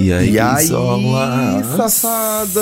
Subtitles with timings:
[0.00, 0.66] E aí, E aí,
[1.76, 2.58] safadas,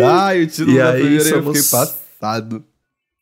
[0.04, 2.64] Ai, o título E da aí primeira aí eu somos- fiquei passado.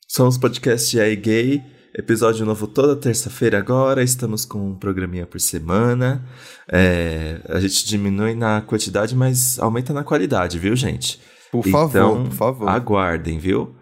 [0.08, 1.62] Somos podcast aí gay,
[1.94, 6.24] episódio novo toda terça-feira agora, estamos com um programinha por semana.
[6.70, 11.20] É, a gente diminui na quantidade, mas aumenta na qualidade, viu, gente?
[11.52, 12.68] Por Então, favor, por favor.
[12.68, 13.74] Aguardem, viu?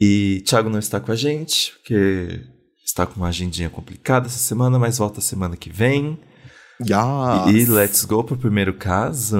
[0.00, 2.40] E Thiago não está com a gente, porque
[2.84, 6.18] está com uma agendinha complicada essa semana, mas volta semana que vem.
[6.80, 7.54] Yes.
[7.54, 9.36] E let's go pro primeiro caso.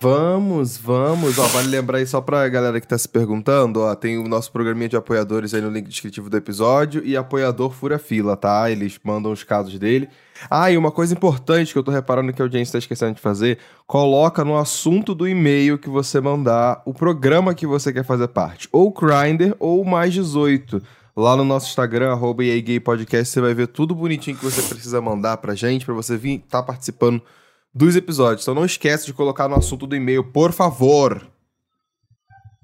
[0.00, 1.38] Vamos, vamos.
[1.38, 4.52] Ó, vale lembrar aí só pra galera que tá se perguntando, ó, tem o nosso
[4.52, 8.70] programinha de apoiadores aí no link descritivo do episódio e apoiador fura fila, tá?
[8.70, 10.08] Eles mandam os casos dele.
[10.50, 13.20] Ah, e uma coisa importante que eu tô reparando que a audiência tá esquecendo de
[13.20, 18.28] fazer, coloca no assunto do e-mail que você mandar o programa que você quer fazer
[18.28, 20.80] parte, ou Grindr ou mais 18.
[21.18, 22.44] Lá no nosso Instagram, arroba
[22.84, 26.44] Podcast, você vai ver tudo bonitinho que você precisa mandar pra gente, pra você vir
[26.44, 27.20] estar participando
[27.74, 28.44] dos episódios.
[28.44, 31.26] Então não esquece de colocar no assunto do e-mail, por favor.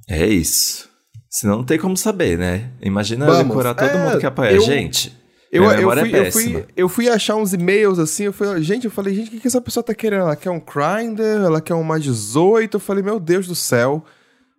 [0.08, 0.88] É isso.
[1.28, 2.70] Senão não tem como saber, né?
[2.80, 3.48] Imagina Vamos.
[3.48, 5.12] decorar todo É, mundo que apoia eu- a gente.
[5.50, 8.84] Eu, eu, fui, é eu, fui, eu fui achar uns e-mails assim, eu falei, gente,
[8.84, 10.20] eu falei, gente, o que, que essa pessoa tá querendo?
[10.22, 14.04] Ela quer um Grindr, ela quer um mais 18, eu falei, meu Deus do céu.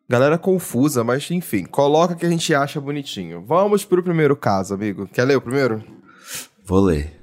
[0.08, 3.44] Galera confusa, mas enfim, coloca que a gente acha bonitinho.
[3.46, 5.08] Vamos pro primeiro caso, amigo.
[5.12, 5.84] Quer ler o primeiro?
[6.64, 7.20] Vou ler.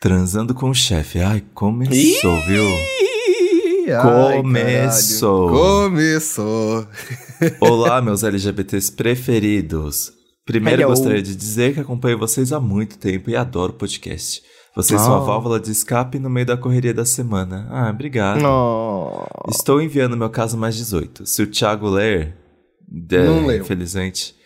[0.00, 1.20] Transando com o chefe.
[1.20, 2.64] Ai, começou, viu?
[3.90, 5.48] Ai, Começou.
[5.48, 5.64] caralho.
[5.90, 6.86] Começou.
[7.60, 10.12] Olá, meus LGBTs preferidos.
[10.46, 10.90] Primeiro Hello.
[10.90, 14.42] gostaria de dizer que acompanho vocês há muito tempo e adoro o podcast.
[14.78, 15.24] Vocês são a Oh.
[15.24, 17.66] válvula de escape no meio da correria da semana.
[17.68, 18.40] Ah, obrigado.
[18.40, 19.26] Não.
[19.48, 21.26] Estou enviando meu caso mais 18.
[21.26, 22.36] Se o Thiago ler,
[23.10, 23.60] é, Não leu.
[23.60, 24.36] infelizmente,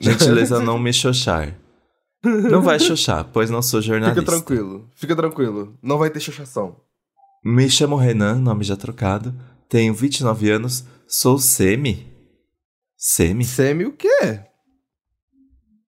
[0.00, 1.56] gentileza não me xoxar.
[2.24, 4.20] Não vai xoxar, pois não sou jornalista.
[4.20, 5.76] Fica tranquilo, fica tranquilo.
[5.82, 6.76] Não vai ter chachação.
[7.44, 9.34] Me chamo Renan, nome já trocado.
[9.68, 12.06] Tenho 29 anos, sou semi.
[12.96, 13.44] Semi?
[13.44, 14.40] Semi o quê?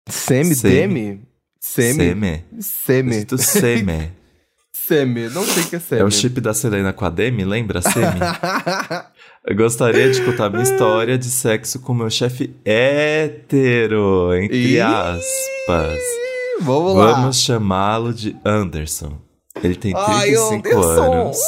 [0.08, 0.74] Semi, Semi.
[0.74, 1.28] demi?
[1.60, 2.44] Semi.
[2.60, 3.10] Semi.
[3.10, 4.12] Escrito semi.
[4.72, 6.00] Semi, não sei o que é semi.
[6.02, 7.82] É o chip da Selena com a Demi, lembra?
[7.82, 8.20] Semi.
[9.44, 14.80] Eu gostaria de contar minha história de sexo com meu chefe hétero, entre Ih!
[14.80, 15.98] aspas.
[16.60, 17.12] Vamos lá.
[17.12, 19.18] Vamos chamá-lo de Anderson.
[19.62, 21.12] Ele tem Ai, 35 Anderson.
[21.12, 21.38] anos,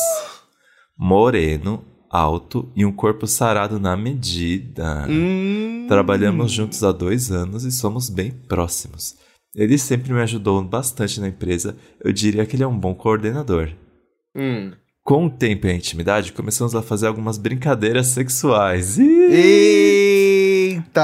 [0.96, 5.06] moreno, alto e um corpo sarado na medida.
[5.08, 5.86] Hum.
[5.88, 9.16] Trabalhamos juntos há dois anos e somos bem próximos.
[9.54, 13.70] Ele sempre me ajudou bastante na empresa, eu diria que ele é um bom coordenador.
[14.36, 14.72] Hum.
[15.02, 18.98] Com o tempo e a intimidade, começamos a fazer algumas brincadeiras sexuais.
[18.98, 19.08] Eita,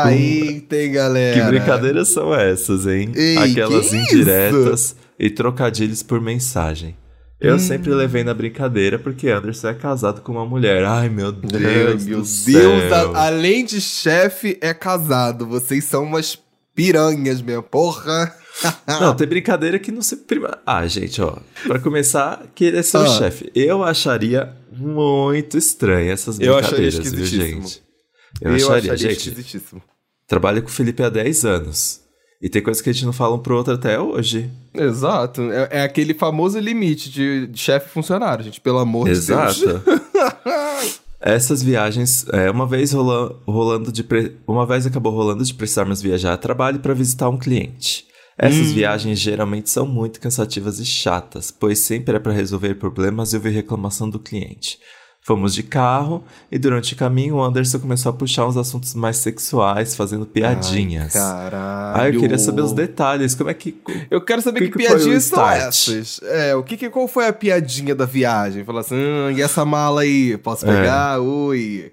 [0.07, 0.11] Hum.
[0.11, 1.41] eita, hein, galera.
[1.41, 3.13] que brincadeiras são essas, hein?
[3.15, 6.97] Ei, Aquelas que indiretas e trocadilhos por mensagem.
[7.41, 7.59] Eu Hum.
[7.59, 10.85] sempre levei na brincadeira porque Anderson é casado com uma mulher.
[10.85, 12.05] Ai, meu Deus.
[12.47, 15.47] Meu Deus, a- além de chefe, é casado.
[15.47, 16.39] Vocês são umas
[16.75, 18.35] piranhas, minha porra.
[19.01, 20.17] Não, tem brincadeira que não se.
[20.19, 20.59] Prima...
[20.65, 21.37] Ah, gente, ó.
[21.67, 23.07] Pra começar, querer ser o Ah.
[23.19, 23.51] chefe.
[23.55, 27.63] Eu acharia muito estranho essas Eu acharia brincadeiras, viu, esquisitíssimo.
[27.69, 27.83] gente?
[28.41, 29.29] Eu, acharia, gente.
[29.29, 29.83] esquisitíssimo.
[30.29, 32.01] Trabalho com o Felipe há 10 anos.
[32.41, 34.51] E tem coisa que a gente não fala um pro outro até hoje.
[34.75, 35.43] Exato.
[35.51, 38.61] É, é aquele famoso limite de, de chefe funcionário, gente.
[38.61, 39.29] Pelo amor de Deus.
[39.31, 39.83] Exato.
[41.21, 46.03] Essas viagens, é, uma vez rola, rolando de pre- uma vez acabou rolando de precisarmos
[46.03, 48.05] viajar a trabalho para visitar um cliente.
[48.37, 53.37] Essas viagens geralmente são muito cansativas e chatas, pois sempre é para resolver problemas e
[53.37, 54.79] ouvir reclamação do cliente.
[55.27, 56.23] Fomos de carro
[56.53, 61.17] e durante o caminho o Anderson começou a puxar uns assuntos mais sexuais, fazendo piadinhas.
[61.17, 62.15] Ai, caralho.
[62.17, 63.81] Eu queria saber os detalhes, como é que...
[64.11, 66.21] Eu quero saber que, que que piadinhas são essas.
[66.25, 68.65] É, o que, que qual foi a piadinha da viagem?
[68.65, 70.77] Falar assim, hum, e essa mala aí, posso É.
[70.77, 71.19] pegar?
[71.21, 71.91] Ui.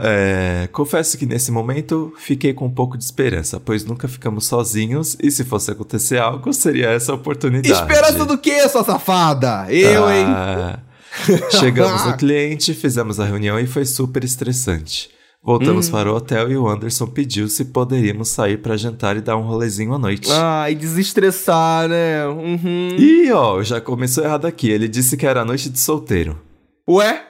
[0.00, 5.16] É, confesso que nesse momento fiquei com um pouco de esperança, pois nunca ficamos sozinhos
[5.22, 7.72] e se fosse acontecer algo, seria essa oportunidade.
[7.72, 9.66] Esperança do quê, sua safada?
[9.70, 10.24] Eu, hein?
[10.26, 10.78] Ah,
[11.60, 15.10] Chegamos no cliente, fizemos a reunião e foi super estressante.
[15.42, 15.46] Hum.
[15.46, 19.36] Voltamos para o hotel e o Anderson pediu se poderíamos sair para jantar e dar
[19.36, 20.28] um rolezinho à noite.
[20.32, 22.26] Ai, desestressar, né?
[22.26, 22.88] Uhum.
[22.98, 24.68] E ó, já começou errado aqui.
[24.68, 26.40] Ele disse que era noite de solteiro.
[26.88, 27.22] Ué?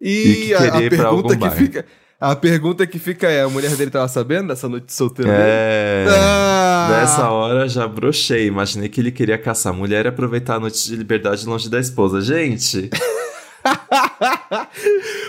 [0.00, 1.50] E E, a, a pergunta que bar.
[1.52, 1.84] fica.
[2.20, 5.42] A pergunta que fica é: a mulher dele tava sabendo dessa noite de solteiro dele?
[5.42, 6.06] É.
[6.10, 6.98] Ah!
[7.00, 8.46] Nessa hora já brochei.
[8.46, 11.80] Imaginei que ele queria caçar a mulher e aproveitar a noite de liberdade longe da
[11.80, 12.20] esposa.
[12.20, 12.90] Gente,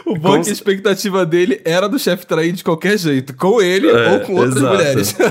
[0.05, 3.35] o bom é Com- que a expectativa dele era do chefe trair de qualquer jeito,
[3.35, 4.75] com ele É, ou com outras exato.
[4.75, 5.15] mulheres.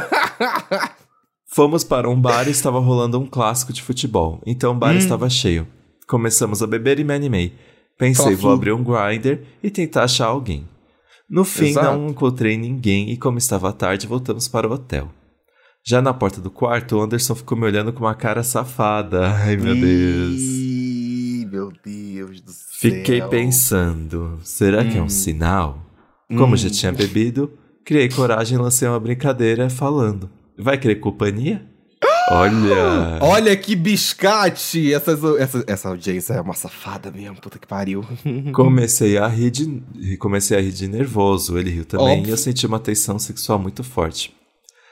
[1.47, 4.41] fomos para um bar e estava rolando um clássico de futebol.
[4.47, 4.79] Então o Hum.
[4.79, 5.67] bar estava cheio.
[6.07, 7.53] Começamos a beber e me animei.
[8.01, 10.67] Pensei, Fala vou abrir um grinder e tentar achar alguém.
[11.29, 11.87] No fim, Exato.
[11.97, 15.09] não encontrei ninguém e, como estava tarde, voltamos para o hotel.
[15.87, 19.29] Já na porta do quarto, o Anderson ficou me olhando com uma cara safada.
[19.45, 20.41] Ai, meu Deus.
[21.51, 22.65] Meu Deus do céu.
[22.81, 25.09] Fiquei pensando, será que é um Hum.
[25.09, 25.87] sinal?
[26.29, 26.57] Como Hum.
[26.57, 27.53] já tinha bebido,
[27.85, 30.31] criei coragem e lancei uma brincadeira falando.
[30.59, 31.67] Vai querer companhia?
[32.31, 33.19] Olha!
[33.21, 34.95] Olha que biscate!
[34.95, 38.05] Essas, essa, essa audiência é uma safada mesmo, puta que pariu.
[38.55, 41.59] Comecei a rir de, comecei a rir de nervoso.
[41.59, 42.29] Ele riu também Óbvio.
[42.29, 44.33] e eu senti uma tensão sexual muito forte.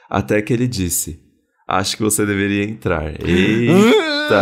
[0.09, 1.21] Até que ele disse:
[1.65, 3.13] Acho que você deveria entrar.
[3.25, 4.39] Eita!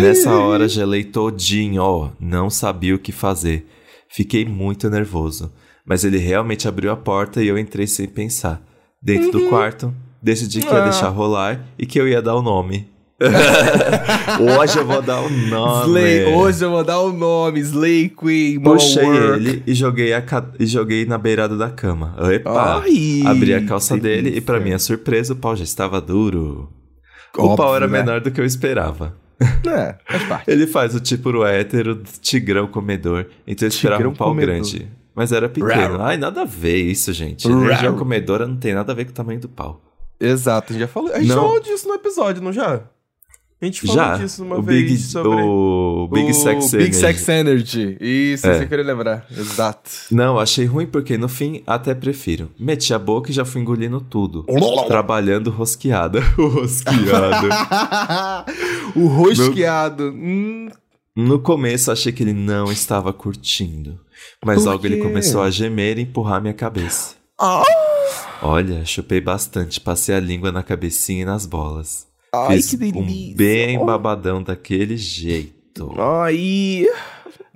[0.00, 3.66] Nessa hora gelei todinho, ó, não sabia o que fazer.
[4.08, 5.52] Fiquei muito nervoso,
[5.84, 8.69] mas ele realmente abriu a porta e eu entrei sem pensar.
[9.02, 10.78] Dentro do quarto, decidi que ia Uhum.
[10.80, 10.84] Ah.
[10.84, 12.88] deixar rolar e que eu ia dar o nome.
[14.58, 15.86] Hoje eu vou dar o nome.
[15.88, 20.22] Slay, hoje eu vou dar o nome, Slay Queen, Puxei ele e joguei, a
[20.58, 22.14] e joguei na beirada da cama.
[22.32, 22.80] Epa!
[22.82, 24.22] Ai, Abri a calça delícia.
[24.22, 26.70] dele e, pra minha surpresa, o pau já estava duro.
[27.36, 27.98] o Óbvio, pau era né?
[27.98, 29.14] menor do que eu esperava.
[29.66, 30.44] É, faz parte.
[30.50, 34.54] Ele faz o tipo hétero tigrão comedor, então eu esperava Tigrão um pau comedor.
[34.54, 34.88] grande.
[35.14, 35.98] Mas era pequeno.
[35.98, 36.00] Rar.
[36.00, 37.48] Ai, nada a ver isso, gente.
[37.48, 39.80] Energia comedora não tem nada a ver com o tamanho do pau.
[40.18, 41.12] Exato, a gente já falou.
[41.12, 41.36] A gente Não.
[41.36, 42.82] falou disso no episódio, não já?
[43.62, 45.28] A gente falou Já, disso uma o vez Big, sobre...
[45.42, 46.94] o Big o Sex Big Energy.
[46.98, 47.96] Sex Energy.
[48.00, 48.62] Isso, É.
[48.62, 49.26] eu queria lembrar.
[49.30, 49.90] Exato.
[50.10, 52.50] Não, achei ruim porque no fim até prefiro.
[52.58, 54.46] Meti a boca e já fui engolindo tudo.
[54.88, 56.20] Trabalhando rosqueada.
[56.38, 57.48] O rosqueado.
[58.96, 60.04] o rosqueado.
[60.10, 60.68] Hum,
[61.16, 63.98] No começo achei que ele não estava curtindo.
[64.44, 67.14] Mas logo ele começou a gemer e empurrar minha cabeça.
[67.38, 67.62] Ah.
[68.42, 72.06] Olha, chupei bastante, passei a língua na cabecinha e nas bolas.
[72.32, 73.00] Ai, Fiz que delícia.
[73.32, 75.92] um bem babadão daquele jeito.
[75.98, 76.86] Ai.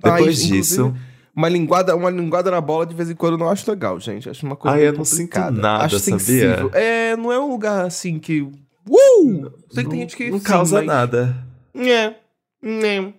[0.03, 0.93] Depois Ai, disso,
[1.35, 4.29] Uma linguada, uma linguada na bola de vez em quando não acho legal, gente.
[4.29, 6.19] Acho uma coisa meio eu não sinto nada, acho sabia?
[6.19, 6.71] sensível.
[6.73, 8.41] É, não é um lugar assim que.
[8.41, 9.51] Uh!
[9.71, 10.29] Sei que tem gente que.
[10.29, 11.35] não sim, causa mas- nada.
[11.75, 12.13] É.
[12.63, 13.13] É.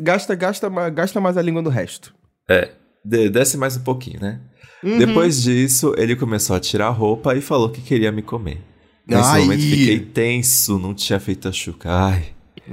[0.00, 2.14] Gasta, gasta, gasta mais a língua do resto.
[2.48, 2.70] É,
[3.04, 4.40] de- desce mais um pouquinho, né?
[4.82, 4.98] Uhum.
[4.98, 8.60] Depois disso, ele começou a tirar a roupa e falou que queria me comer.
[9.06, 9.40] Nesse Ai.
[9.42, 11.90] momento fiquei tenso, não tinha feito a chuca.
[11.90, 12.24] Ai,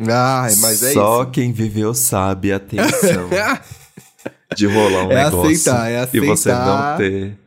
[0.07, 1.31] Ai, mas é só isso.
[1.31, 3.29] quem viveu sabe a tensão
[4.55, 6.97] de rolar um É negócio aceitar, é e você não aceitar.
[6.97, 7.37] ter.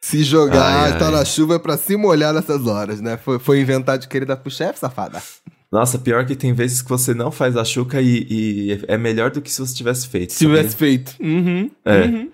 [0.00, 1.12] Se jogar, Ai, tá ai.
[1.12, 3.16] na chuva é pra se molhar nessas horas, né?
[3.16, 5.20] Foi, foi inventado de querer dar pro chefe, safada.
[5.76, 9.30] Nossa, pior que tem vezes que você não faz a chuca e, e é melhor
[9.30, 10.32] do que se você tivesse feito.
[10.32, 10.56] Se sabia?
[10.56, 11.14] tivesse feito.
[11.20, 11.70] Uhum.
[11.84, 12.04] É.
[12.04, 12.30] uhum.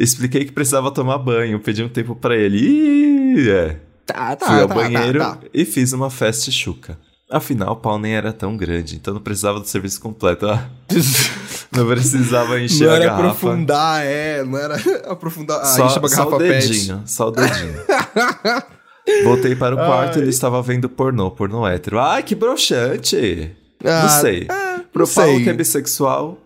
[0.00, 2.58] Expliquei que precisava tomar banho, pedi um tempo pra ele.
[2.58, 3.76] E é.
[4.04, 5.46] Tá, tá, Fui ao tá, banheiro tá, tá.
[5.54, 6.98] e fiz uma festa chuca.
[7.30, 10.48] Afinal, o pau nem era tão grande, então não precisava do serviço completo.
[10.48, 10.68] Ah,
[11.70, 13.28] não precisava encher Não a era garrafa.
[13.28, 14.42] aprofundar, é.
[14.42, 14.74] Não era
[15.06, 15.60] aprofundar.
[15.60, 16.68] Ah, só, enche uma só garrafa o pet.
[16.68, 17.74] dedinho, só o dedinho.
[19.24, 21.98] Voltei para o quarto e ele estava vendo pornô, pornô hétero.
[21.98, 23.50] Ai, que broxante!
[23.84, 24.46] Ah, não sei.
[24.92, 25.44] Pro não Paulo sei.
[25.44, 26.38] que é bissexual,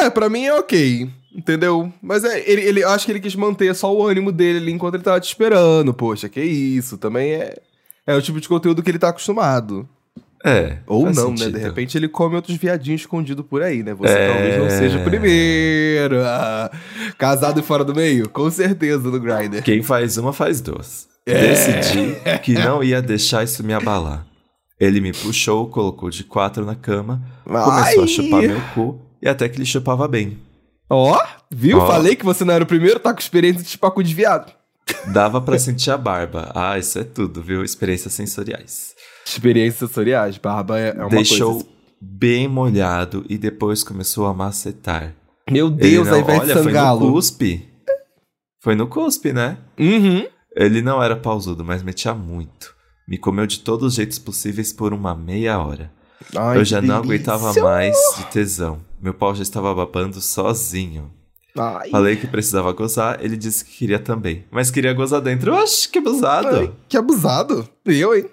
[0.00, 1.08] É, pra mim é ok.
[1.34, 1.92] Entendeu?
[2.02, 4.94] Mas é, ele, ele acho que ele quis manter só o ânimo dele ali enquanto
[4.94, 5.92] ele tava te esperando.
[5.92, 6.96] Poxa, que isso.
[6.96, 7.54] Também é,
[8.06, 9.86] é o tipo de conteúdo que ele tá acostumado.
[10.44, 10.78] é.
[10.86, 11.36] Ou não, né?
[11.36, 11.58] sentido.
[11.58, 13.92] De repente ele come outros viadinhos escondidos por aí, né?
[13.94, 14.28] Você É.
[14.32, 16.22] talvez não seja o primeiro.
[16.24, 16.70] Ah,
[17.18, 18.28] casado e fora do meio?
[18.30, 19.62] Com certeza no Grindr.
[19.62, 21.06] Quem faz uma faz duas.
[21.30, 21.48] É.
[21.48, 24.26] Decidi que não ia deixar isso me abalar.
[24.80, 27.98] Ele me puxou, colocou de quatro na cama, começou Ai.
[27.98, 30.38] a chupar meu cu e até que ele chupava bem.
[30.88, 31.18] Ó,
[31.50, 31.78] viu?
[31.78, 31.86] Ó.
[31.86, 34.52] Falei que você não era o primeiro, tá com experiência de chupar cu de viado.
[35.12, 36.50] Dava pra sentir a barba.
[36.54, 37.62] Ah, isso é tudo, viu?
[37.62, 38.94] Experiências sensoriais.
[39.26, 41.68] Experiências sensoriais, barba é uma Deixou coisa.
[42.00, 45.12] bem molhado e depois começou a macetar.
[45.50, 47.12] Meu Deus, não- ao invés olha, foi no sangalo.
[47.12, 47.68] cuspe.
[48.62, 49.58] Foi no cuspe, né?
[49.78, 50.26] Uhum.
[50.60, 52.74] Ele não era pausudo, mas metia muito.
[53.06, 55.90] Me comeu de todos os jeitos possíveis por uma meia hora.
[56.36, 57.32] Ai, Eu já não delícia.
[57.32, 58.80] aguentava mais de tesão.
[59.00, 61.12] Meu pau já estava babando sozinho.
[61.56, 64.44] Ai, Falei que precisava gozar, ele disse que queria também.
[64.50, 65.54] Mas queria gozar dentro.
[65.54, 66.48] Oxe, que abusado!
[66.56, 67.68] ai, que abusado.
[67.86, 68.26] Eu, hein?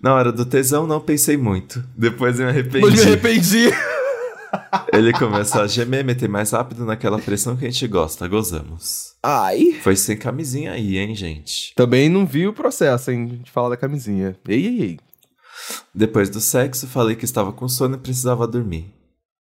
[0.00, 1.84] Na hora do tesão, não pensei muito.
[1.96, 2.86] Depois eu me arrependi.
[2.86, 3.68] Mas me arrependi.
[4.92, 8.28] Ele começou a gemer, meter mais rápido naquela pressão que a gente gosta.
[8.28, 9.14] Gozamos.
[9.22, 9.78] Ai.
[9.82, 11.74] Foi sem camisinha aí, hein, gente?
[11.74, 14.36] Também não vi o processo, hein, de falar da camisinha.
[14.48, 14.98] Ei, ei, ei.
[15.94, 18.92] Depois do sexo, falei que estava com sono e precisava dormir.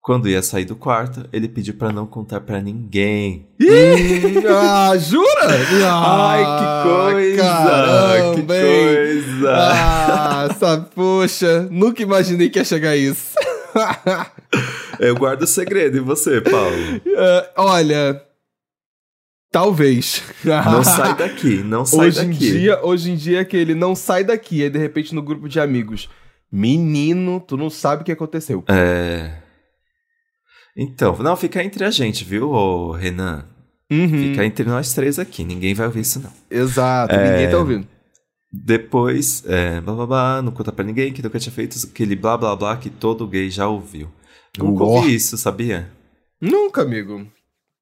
[0.04, 3.48] Quando ia sair do quarto, ele pediu pra não contar pra ninguém.
[3.62, 5.28] Hum, ah, jura?
[5.86, 6.84] Ah,
[7.38, 8.48] caramba, que hein?
[8.48, 9.52] coisa!
[9.54, 13.36] Ah, essa, poxa, nunca imaginei que ia chegar a isso.
[15.00, 16.76] Eu guardo o segredo, e você, Paulo?
[17.18, 18.22] Ah, olha,
[19.52, 20.22] talvez.
[20.44, 22.30] Não sai daqui, não sai hoje daqui.
[22.30, 25.22] em dia, hoje em dia é que ele não sai daqui, aí de repente no
[25.22, 26.10] grupo de amigos,
[26.52, 28.64] menino, tu não sabe o que aconteceu.
[28.68, 29.32] É.
[30.76, 33.46] Então, não, fica entre a gente, viu, Renan?
[33.92, 36.32] Uhum, Fica entre nós três aqui, ninguém vai ouvir isso, não.
[36.50, 37.86] Exato, É, ninguém tá ouvindo.
[38.54, 42.38] Depois, é, blá blá blá, não conta pra ninguém que nunca tinha feito aquele blá
[42.38, 44.12] blá blá que todo gay já ouviu.
[44.58, 44.98] Nunca Uó.
[44.98, 45.90] ouvi isso, sabia?
[46.40, 47.26] Nunca, amigo.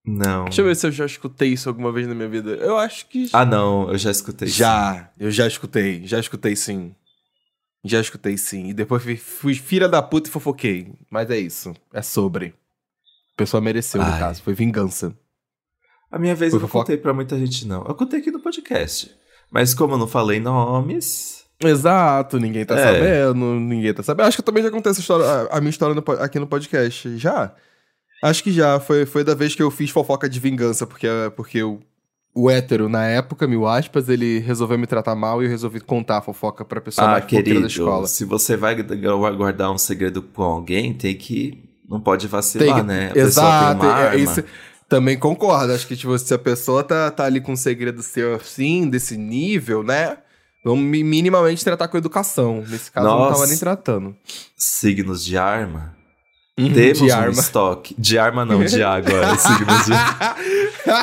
[0.05, 0.45] Não.
[0.45, 2.51] Deixa eu ver se eu já escutei isso alguma vez na minha vida.
[2.51, 4.47] Eu acho que Ah, não, eu já escutei.
[4.47, 6.93] Já, eu já escutei, já escutei sim.
[7.83, 8.67] Já escutei sim.
[8.69, 10.93] E depois fui, fui filha da puta e fofoquei.
[11.09, 11.73] Mas é isso.
[11.93, 12.53] É sobre.
[13.33, 14.19] A pessoa mereceu, no Ai.
[14.19, 14.43] caso.
[14.43, 15.15] Foi vingança.
[16.11, 16.85] A minha vez Foi eu não fofoca?
[16.85, 17.85] contei pra muita gente, não.
[17.85, 19.15] Eu contei aqui no podcast.
[19.51, 21.39] Mas como eu não falei nomes.
[21.62, 22.84] Exato, ninguém tá É.
[22.94, 24.27] sabendo, ninguém tá sabendo.
[24.27, 26.48] Acho que eu também já contei essa história, a, a minha história no aqui no
[26.48, 27.18] podcast.
[27.18, 27.53] Já?
[28.24, 28.79] Acho que já.
[28.79, 31.79] Foi, foi da vez que eu fiz fofoca de vingança, porque, porque o,
[32.34, 36.18] o hétero, na época, mil aspas, ele resolveu me tratar mal e eu resolvi contar
[36.18, 38.08] a fofoca pra pessoa ah, mais querido, da escola.
[38.08, 41.63] se você vai gu- guardar um segredo com alguém, tem que.
[41.89, 43.12] Não pode vacilar, Tem né?
[43.15, 44.15] A Exato, pessoa tem uma é- arma.
[44.20, 44.44] isso-
[44.89, 45.72] também concordo.
[45.74, 49.15] Acho que tipo, se a pessoa tá, tá ali com um segredo seu assim, desse
[49.17, 50.17] nível, né?
[50.65, 52.63] Vamos mi- minimamente tratar com educação.
[52.67, 53.48] Nesse caso, eu não tava Nossa.
[53.48, 54.15] nem tratando.
[54.58, 55.96] Signos de arma.
[56.60, 57.39] Uhum, Temos de um arma.
[57.39, 57.96] estoque.
[57.98, 59.12] De arma não, de água.
[59.39, 59.91] signos de.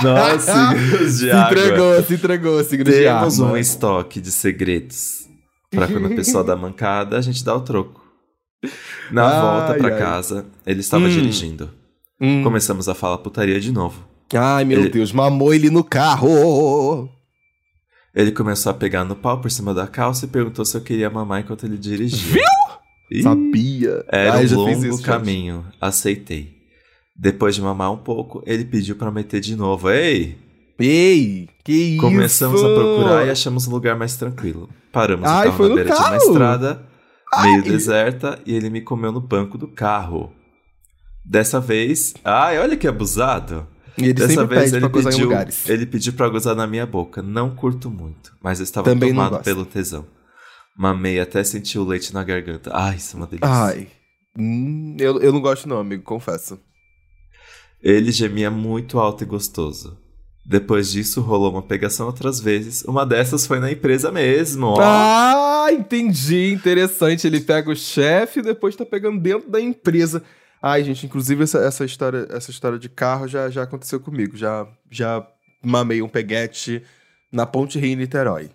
[0.05, 1.51] Nossa, signos de se água.
[1.59, 3.53] entregou, se entregou, signo de Temos arma.
[3.53, 5.27] um estoque de segredos.
[5.71, 8.03] Pra quando a pessoa dá mancada, a gente dá o troco.
[9.11, 9.99] Na Ai, volta pra ai.
[9.99, 11.09] casa, ele estava Hum.
[11.09, 11.71] dirigindo.
[12.21, 12.43] Hum.
[12.43, 14.05] Começamos a falar putaria de novo.
[14.35, 17.09] Ai, meu Ele- Deus, mamou ele no carro.
[18.15, 21.11] Ele começou a pegar no pau por cima da calça e perguntou se eu queria
[21.11, 22.43] mamar enquanto ele dirigia.
[23.11, 23.23] Viu?
[23.23, 24.05] Sabia.
[24.11, 25.03] Era Ai, um longo isso, gente.
[25.03, 25.65] caminho.
[25.81, 26.57] Aceitei.
[27.15, 29.91] Depois de mamar um pouco, ele pediu pra meter de novo.
[29.91, 30.37] Ei!
[30.79, 32.01] Ei, que isso?
[32.03, 34.69] Começamos a procurar e achamos um lugar mais tranquilo.
[34.93, 36.17] Paramos Ai, o carro foi na beira de uma carro?
[36.17, 36.83] estrada,
[37.43, 40.33] meio deserta, e ele me comeu no banco do carro.
[41.29, 42.15] Dessa vez.
[42.25, 43.67] Ai, olha que abusado!
[43.99, 45.69] E ele Dessa vez ele pra gozar em pediu, lugares.
[45.69, 47.23] ele pediu pra gozar na minha boca.
[47.23, 50.07] Não curto muito, mas eu estava Também tomado pelo tesão.
[50.77, 52.71] Mamei até sentir o leite na garganta.
[52.75, 53.49] Ai, isso é uma delícia.
[53.49, 53.89] Ai.
[54.39, 56.59] Hum, eu, eu não gosto não, amigo, confesso.
[57.83, 59.97] Ele gemia muito alto e gostoso.
[60.45, 62.83] Depois disso, rolou uma pegação outras vezes.
[62.85, 64.67] Uma dessas foi na empresa mesmo.
[64.67, 64.77] ó.
[64.81, 66.53] Ah, entendi.
[66.53, 67.27] Interessante.
[67.27, 70.23] Ele pega o chefe e depois tá pegando dentro da empresa.
[70.69, 74.37] Ai, gente, inclusive essa, essa história, essa história de carro já, já aconteceu comigo.
[74.37, 75.25] Já, já
[75.65, 76.83] mamei um peguete
[77.31, 78.51] na Ponte Rio em Niterói.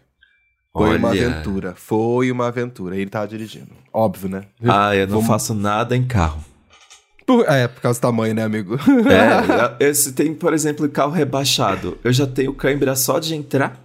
[0.73, 1.27] Foi uma Olha.
[1.27, 1.73] aventura.
[1.75, 2.95] Foi uma aventura.
[2.97, 3.69] Ele tava dirigindo.
[3.93, 4.43] Óbvio, né?
[4.67, 6.43] Ah, eu não Vamos- faço nada em carro.
[7.25, 8.75] Por- É, por causa do tamanho, né, amigo?
[9.79, 11.97] É, esse tem, por exemplo, carro rebaixado.
[12.03, 13.79] Eu já tenho cãibra só de entrar.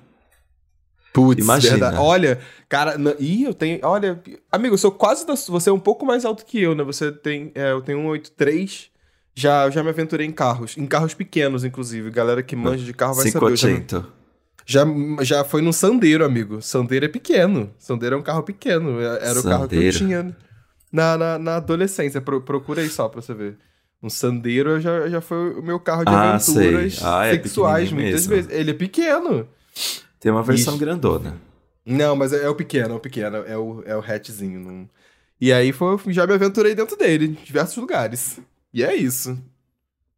[1.16, 1.72] Putz, Imagina.
[1.72, 1.96] verdade.
[1.98, 3.78] Olha, cara, na- ih, eu tenho.
[3.82, 4.20] Olha,
[4.52, 5.34] amigo, eu sou quase da.
[5.34, 6.84] Você é um pouco mais alto que eu, né?
[6.84, 7.50] Você tem.
[7.54, 8.90] É, eu tenho 183.
[9.34, 10.76] Já, eu já me aventurei em carros.
[10.76, 12.10] Em carros pequenos, inclusive.
[12.10, 13.46] Galera que manja de carro vai saber.
[13.52, 14.04] Eu já, 500.
[14.66, 14.84] já,
[15.22, 16.60] já foi no Sandeiro, amigo.
[16.62, 17.70] Sandeiro é pequeno.
[17.78, 19.00] Sandeiro é um carro pequeno.
[19.00, 20.36] é- Era o carro que eu tinha
[20.92, 22.20] na, na, na adolescência.
[22.20, 23.58] Pro, procura aí só pra você ver.
[24.02, 27.00] Um Sandeiro já, já foi o meu carro de Ah, aventuras.
[27.02, 28.34] Ah, é sexuais, muitas mesmo.
[28.34, 28.50] vezes.
[28.50, 29.48] Ele é pequeno.
[30.20, 30.84] Tem uma versão Ixi.
[30.84, 31.40] grandona.
[31.84, 34.60] Não, mas é, é o pequeno, é o pequeno, é o, é o hatchzinho.
[34.60, 34.88] Não...
[35.40, 38.40] E aí foi, já me aventurei dentro dele, em diversos lugares.
[38.72, 39.38] E é isso.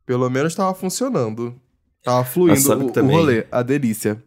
[0.06, 1.54] Pelo menos tava funcionando.
[2.02, 3.14] Tava fluindo o, também...
[3.14, 4.22] o rolê, a delícia.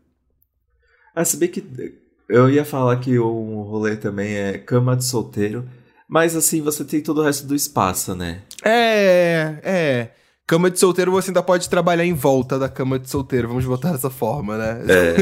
[1.16, 1.64] Ah, se bem que
[2.30, 5.68] eu ia falar que o rolê também é cama de solteiro,
[6.08, 8.42] mas assim, você tem todo o resto do espaço, né?
[8.64, 10.10] É, é.
[10.52, 13.94] Cama de solteiro você ainda pode trabalhar em volta da cama de solteiro, vamos botar
[13.94, 14.82] dessa forma, né?
[14.86, 15.16] É.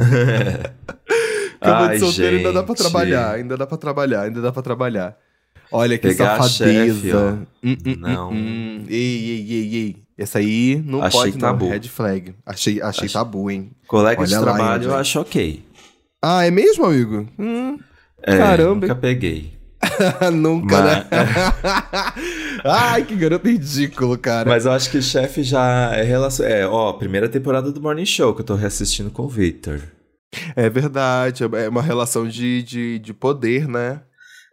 [1.60, 2.46] cama Ai, de solteiro gente.
[2.46, 5.14] ainda dá pra trabalhar, ainda dá pra trabalhar, ainda dá pra trabalhar.
[5.70, 7.00] Olha que Pegar safadeza.
[7.02, 8.32] Chefe, hum, hum, hum, não.
[8.32, 8.96] Hum, Ei,
[9.30, 9.96] ei, ei, ei.
[10.16, 11.64] Essa aí não achei pode tabu.
[11.66, 12.34] não, red flag.
[12.46, 13.72] Achei, achei, achei tabu, hein?
[13.86, 15.62] Colega Olha de trabalho eu acho ok.
[16.22, 17.28] Ah, é mesmo, amigo?
[17.38, 17.78] Hum,
[18.22, 18.86] é, caramba.
[18.86, 19.52] Nunca peguei.
[20.32, 20.96] nunca, Mas...
[20.96, 21.06] né?
[22.64, 24.48] Ai, que garoto ridículo, cara.
[24.48, 26.46] Mas eu acho que o chefe já é relação.
[26.46, 29.82] É, ó, primeira temporada do Morning Show que eu tô reassistindo com o Victor.
[30.54, 34.02] É verdade, é uma relação de, de, de poder, né?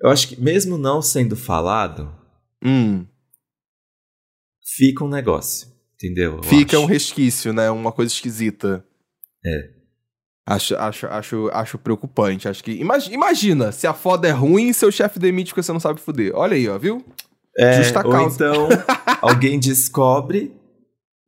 [0.01, 2.13] Eu acho que mesmo não sendo falado,
[2.63, 3.05] hum.
[4.75, 6.37] fica um negócio, entendeu?
[6.37, 6.85] Eu fica acho.
[6.85, 7.69] um resquício, né?
[7.69, 8.85] Uma coisa esquisita.
[9.45, 9.82] É.
[10.45, 12.47] Acho, acho, acho, acho preocupante.
[12.47, 12.71] Acho que.
[12.71, 16.01] Imagina, imagina se a foda é ruim e seu chefe demite porque você não sabe
[16.01, 16.33] fuder.
[16.35, 17.03] Olha aí, ó, viu?
[17.57, 18.51] É, Justa causa.
[18.51, 18.69] Ou então
[19.21, 20.51] alguém descobre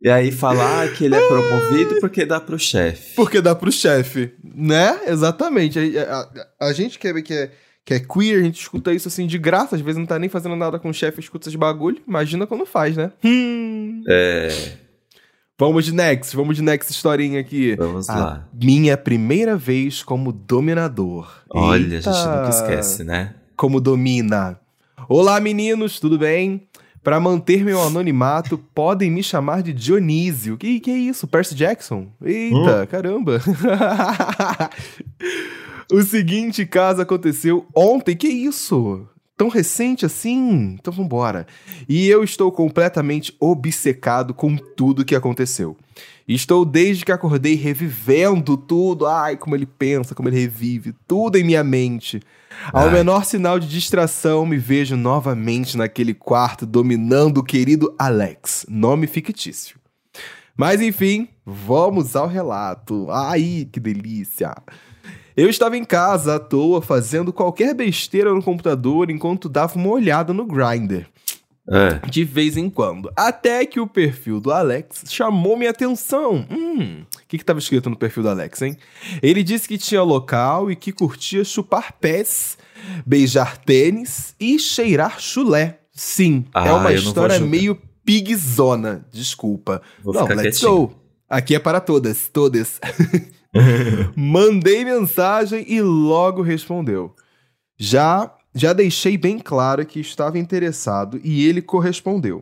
[0.01, 3.15] e aí falar que ele é promovido porque dá pro chefe.
[3.15, 4.99] Porque dá pro chefe, né?
[5.07, 5.79] Exatamente.
[5.97, 6.29] A,
[6.59, 7.51] a, a gente que é, que, é,
[7.85, 9.75] que é queer, a gente escuta isso assim de graça.
[9.75, 12.01] Às vezes não tá nem fazendo nada com o chefe, escuta esses bagulho.
[12.05, 13.13] Imagina quando faz, né?
[13.23, 14.03] Hum.
[14.09, 14.84] É.
[15.57, 17.77] Vamos de next, vamos de next historinha aqui.
[17.77, 18.47] Vamos a lá.
[18.53, 21.31] Minha primeira vez como dominador.
[21.49, 22.09] Olha, Eita.
[22.09, 23.35] a gente nunca esquece, né?
[23.55, 24.59] Como domina.
[25.07, 26.67] Olá, meninos, tudo bem?
[27.01, 30.57] Para manter meu anonimato, podem me chamar de Dionísio.
[30.57, 31.25] Que, que é isso?
[31.25, 32.07] Percy Jackson?
[32.21, 32.87] Eita, hum.
[32.87, 33.39] caramba.
[35.89, 38.13] o seguinte caso aconteceu ontem.
[38.13, 39.07] Que isso?
[39.37, 40.75] Tão recente assim?
[40.79, 41.45] Então vambora.
[41.87, 45.77] E eu estou completamente obcecado com tudo que aconteceu.
[46.27, 49.05] Estou desde que acordei revivendo tudo.
[49.05, 52.19] Ai, como ele pensa, como ele revive, tudo em minha mente.
[52.71, 52.93] Ao Ai.
[52.93, 59.77] menor sinal de distração, me vejo novamente naquele quarto dominando o querido Alex, nome fictício.
[60.57, 63.07] Mas enfim, vamos ao relato.
[63.11, 64.55] Ai, que delícia!
[65.35, 70.33] Eu estava em casa à toa fazendo qualquer besteira no computador enquanto dava uma olhada
[70.33, 71.07] no Grindr.
[71.67, 72.07] É.
[72.09, 73.11] De vez em quando.
[73.15, 76.45] Até que o perfil do Alex chamou minha atenção.
[76.49, 78.77] Hum, o que estava escrito no perfil do Alex, hein?
[79.21, 82.57] Ele disse que tinha local e que curtia chupar pés,
[83.05, 85.79] beijar tênis e cheirar chulé.
[85.91, 89.05] Sim, é ah, é uma história meio pigzona.
[89.11, 89.81] Desculpa.
[90.03, 90.87] Vou Não, let's quietinho.
[90.87, 90.95] go.
[91.27, 92.79] Aqui é para todas, todas.
[94.15, 97.15] Mandei mensagem e logo respondeu.
[97.77, 102.41] Já já deixei bem claro que estava interessado e ele correspondeu.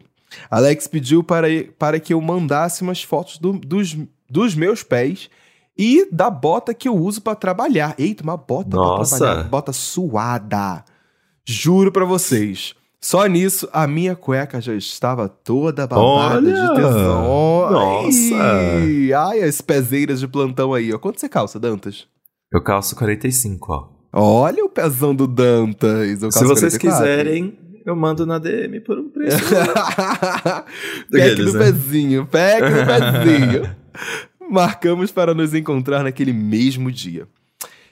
[0.50, 1.48] Alex pediu para,
[1.78, 3.98] para que eu mandasse umas fotos do, dos,
[4.30, 5.30] dos meus pés
[5.76, 7.96] e da bota que eu uso para trabalhar.
[7.98, 9.44] Eita, uma bota pra trabalhar.
[9.50, 10.86] Bota suada.
[11.44, 12.76] Juro para vocês.
[13.04, 16.54] Só nisso, a minha cueca já estava toda babada Olha!
[16.54, 17.70] de tesão.
[17.70, 18.36] Nossa!
[18.36, 20.98] Ai, ai, as pezeiras de plantão aí, ó.
[20.98, 22.08] Quanto você calça, Dantas?
[22.50, 23.90] Eu calço 45, ó.
[24.14, 26.18] Olha o pezão do Dantas.
[26.34, 26.80] Se vocês 44.
[26.80, 29.38] quiserem, eu mando na DM por um preço.
[31.12, 31.60] pegue no né?
[31.60, 33.76] pezinho, pegue no pezinho.
[34.50, 37.28] Marcamos para nos encontrar naquele mesmo dia.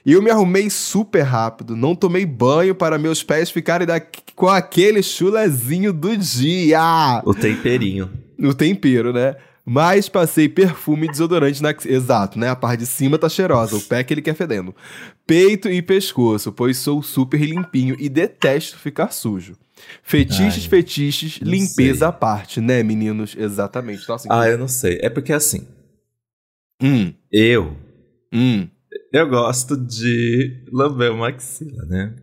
[0.04, 4.00] E eu me arrumei super rápido, não tomei banho para meus pés ficarem da...
[4.42, 7.22] com aquele chulezinho do dia.
[7.24, 8.10] O temperinho.
[8.40, 9.36] O tempero, né?
[9.64, 11.72] Mas passei perfume e desodorante na.
[11.86, 12.48] Exato, né?
[12.48, 14.74] A parte de cima tá cheirosa, o pé que ele quer fedendo.
[15.24, 19.56] Peito e pescoço, pois sou super limpinho e detesto ficar sujo.
[20.02, 22.08] Fetiches, Ai, fetiches, limpeza sei.
[22.08, 23.36] à parte, né, meninos?
[23.38, 24.02] Exatamente.
[24.02, 24.98] Então, assim, ah, eu não sei.
[25.02, 25.68] É porque assim.
[26.82, 27.14] Hum.
[27.30, 27.76] Eu.
[28.32, 28.66] Hum.
[29.12, 32.16] Eu gosto de lamber uma axila, né?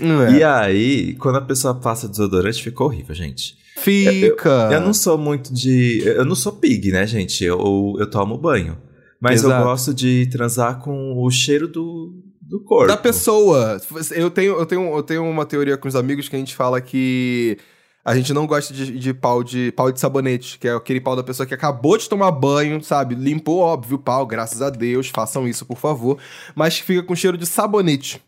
[0.00, 0.32] É.
[0.32, 3.56] E aí, quando a pessoa passa desodorante, fica horrível, gente.
[3.76, 4.68] Fica.
[4.70, 6.02] Eu, eu, não sou muito de.
[6.04, 7.44] Eu não sou pig, né, gente?
[7.44, 8.78] Eu, eu tomo banho.
[9.20, 9.60] Mas Exato.
[9.60, 12.88] eu gosto de transar com o cheiro do, do corpo.
[12.88, 13.80] Da pessoa.
[14.12, 16.80] Eu tenho, eu, tenho, eu tenho uma teoria com os amigos que a gente fala
[16.80, 17.56] que
[18.04, 21.16] a gente não gosta de, de, pau de pau de sabonete, que é aquele pau
[21.16, 23.14] da pessoa que acabou de tomar banho, sabe?
[23.14, 26.18] Limpou, óbvio, o pau, graças a Deus, façam isso, por favor.
[26.54, 28.20] Mas que fica com cheiro de sabonete.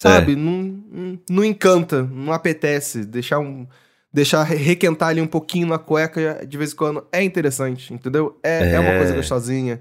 [0.00, 0.32] Sabe?
[0.32, 0.36] É.
[0.36, 3.04] Não, não encanta, não apetece.
[3.04, 3.66] Deixar um.
[4.12, 8.36] Deixar requentar ali um pouquinho na cueca de vez em quando é interessante, entendeu?
[8.42, 8.72] É, é.
[8.72, 9.80] é uma coisa gostosinha.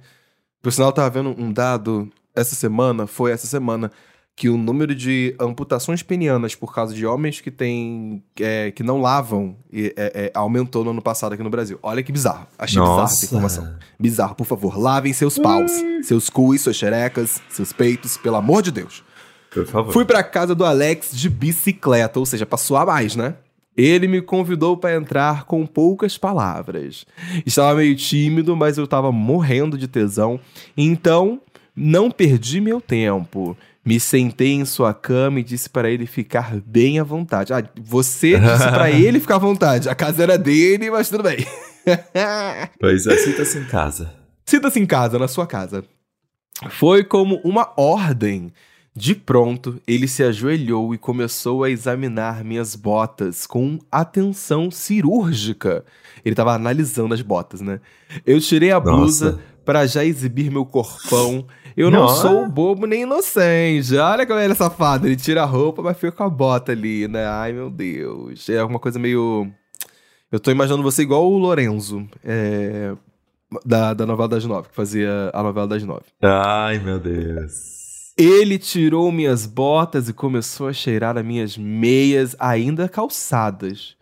[0.61, 3.91] Por sinal, eu tava vendo um dado essa semana foi essa semana
[4.35, 9.01] que o número de amputações penianas por causa de homens que têm é, que não
[9.01, 11.77] lavam é, é, aumentou no ano passado aqui no Brasil.
[11.83, 12.47] Olha que bizarro.
[12.57, 12.91] Achei Nossa.
[12.91, 13.75] bizarro essa informação.
[13.99, 18.71] Bizarro, por favor, lavem seus paus, seus cus, suas xerecas, seus peitos, pelo amor de
[18.71, 19.03] Deus.
[19.51, 19.91] Por favor.
[19.91, 23.35] Fui pra casa do Alex de bicicleta, ou seja, pra suar mais, né?
[23.75, 27.05] Ele me convidou para entrar com poucas palavras.
[27.45, 30.39] Estava meio tímido, mas eu estava morrendo de tesão.
[30.75, 31.41] Então,
[31.75, 33.57] não perdi meu tempo.
[33.85, 37.53] Me sentei em sua cama e disse para ele ficar bem à vontade.
[37.53, 39.87] Ah, você disse para ele ficar à vontade.
[39.87, 41.37] A casa era dele, mas tudo bem.
[42.79, 44.13] pois é, sinta-se em casa.
[44.45, 45.85] Sinta-se em casa, na sua casa.
[46.69, 48.51] Foi como uma ordem.
[48.99, 55.85] De pronto, ele se ajoelhou e começou a examinar minhas botas com atenção cirúrgica.
[56.25, 57.79] Ele estava analisando as botas, né?
[58.25, 61.45] Eu tirei a blusa para já exibir meu corpão
[61.79, 63.95] eu não, não sou bobo nem inocente.
[63.95, 65.07] Olha como ele é safado.
[65.07, 67.25] Ele tira a roupa, mas fica com a bota ali, né?
[67.25, 68.49] Ai, meu Deus.
[68.49, 69.49] É alguma coisa meio.
[70.29, 72.05] Eu tô imaginando você igual o Lorenzo.
[72.21, 72.93] É...
[73.65, 76.03] Da, da novela das nove, que fazia a novela das nove.
[76.21, 77.79] Ai, meu Deus.
[78.19, 83.95] Ele tirou minhas botas e começou a cheirar as minhas meias ainda calçadas.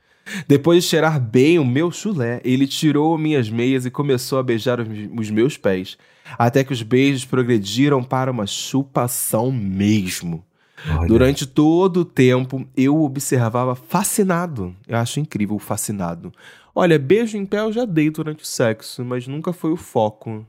[0.47, 4.79] Depois de cheirar bem o meu chulé, ele tirou minhas meias e começou a beijar
[4.79, 5.99] os, meus pés
[6.35, 10.43] até que os beijos progrediram para uma chupação mesmo.
[10.89, 11.07] Olha.
[11.07, 14.75] Durante todo o tempo, eu observava fascinado.
[14.87, 16.33] Eu acho incrível fascinado.
[16.73, 20.43] Olha, beijo em pé eu já dei durante o sexo, mas nunca foi o foco.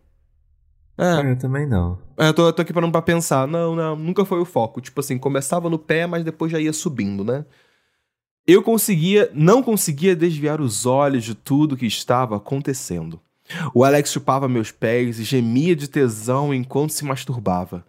[0.98, 1.30] É.
[1.30, 1.96] Eu também não.
[2.16, 3.46] É, eu tô, eu tô aqui parando pra pensar.
[3.46, 4.80] Não, não, nunca foi o foco.
[4.80, 7.44] Tipo assim, começava no pé, mas depois já ia subindo, né?
[8.44, 13.20] Eu conseguia, não conseguia desviar os olhos de tudo que estava acontecendo.
[13.72, 17.84] O Alex chupava meus pés e gemia de tesão enquanto se masturbava.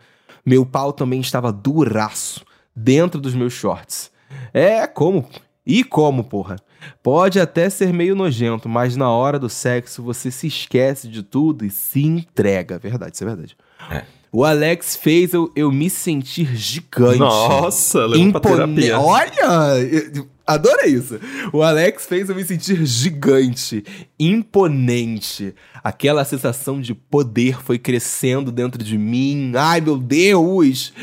[0.45, 2.45] Meu pau também estava duraço,
[2.75, 4.11] dentro dos meus shorts.
[4.53, 5.27] É, como?
[5.65, 6.57] E como, porra?
[7.01, 11.65] Pode até ser meio nojento, mas na hora do sexo você se esquece de tudo
[11.65, 12.77] e se entrega.
[12.79, 13.57] Verdade, isso é verdade.
[13.91, 14.03] É.
[14.31, 17.17] O Alex fez eu, eu me sentir gigante.
[17.17, 18.99] Nossa, levou pra terapia.
[18.99, 20.27] Olha!
[20.45, 21.19] Adorei isso.
[21.51, 23.83] O Alex fez eu me sentir gigante,
[24.19, 25.53] imponente.
[25.83, 29.51] Aquela sensação de poder foi crescendo dentro de mim.
[29.55, 30.93] Ai, meu Deus!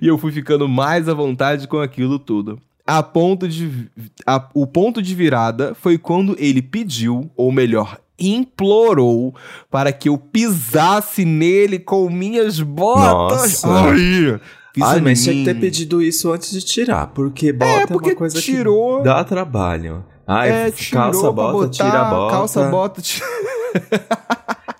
[0.00, 2.60] E eu fui ficando mais à vontade com aquilo tudo.
[2.86, 3.90] A ponto de,
[4.24, 9.34] a, o ponto de virada foi quando ele pediu, ou melhor, implorou
[9.70, 13.62] para que eu pisasse nele com minhas botas.
[13.62, 13.68] Nossa.
[13.68, 14.40] Ai,
[14.80, 18.12] Ai, mas tinha que ter pedido isso antes de tirar, porque bota é, porque é
[18.12, 20.04] uma coisa tirou, que dá trabalho.
[20.26, 22.34] Ai, é, calça, bota, botar, tira a bota.
[22.34, 23.26] Calça, bota, tira...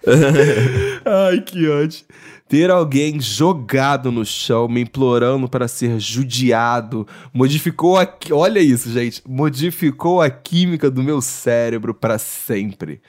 [1.05, 2.05] Ai, que ódio
[2.49, 9.23] ter alguém jogado no chão me implorando para ser judiado modificou a olha isso gente
[9.27, 13.01] modificou a química do meu cérebro para sempre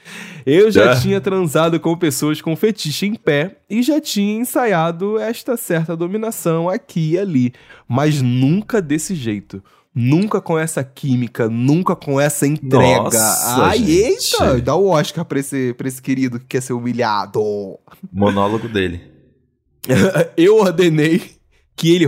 [0.46, 1.00] eu já é.
[1.00, 6.68] tinha transado com pessoas com fetiche em pé e já tinha ensaiado esta certa dominação
[6.68, 7.54] aqui e ali
[7.88, 9.62] mas nunca desse jeito
[10.00, 13.02] Nunca com essa química, nunca com essa entrega.
[13.02, 14.44] Nossa, Ai, gente.
[14.44, 14.62] eita!
[14.62, 17.42] Dá o Oscar pra esse, pra esse querido que quer ser humilhado.
[18.14, 19.17] Monólogo dele.
[20.38, 21.38] eu ordenei
[21.76, 22.08] que ele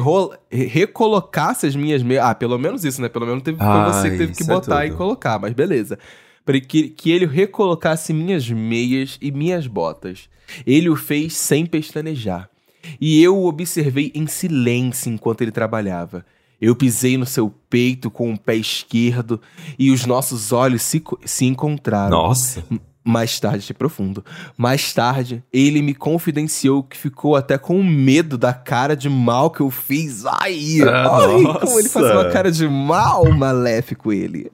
[0.49, 2.25] recolocasse as minhas meias.
[2.25, 3.07] Ah, pelo menos isso, né?
[3.07, 5.99] Pelo menos teve, foi você que teve que é botar é e colocar, mas beleza.
[6.43, 10.27] Para que, que ele recolocasse minhas meias e minhas botas.
[10.65, 12.49] Ele o fez sem pestanejar.
[12.99, 16.25] E eu o observei em silêncio enquanto ele trabalhava.
[16.59, 19.39] Eu pisei no seu peito com o pé esquerdo
[19.77, 22.09] e os nossos olhos se, se encontraram.
[22.09, 22.63] Nossa!
[23.09, 24.23] Mais tarde, profundo.
[24.55, 29.61] Mais tarde, ele me confidenciou que ficou até com medo da cara de mal que
[29.61, 30.27] eu fiz.
[30.27, 34.51] Ai, ah, ai como ele fazia uma cara de mal maléfico ele.